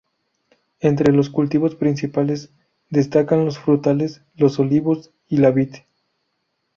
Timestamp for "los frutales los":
3.45-4.57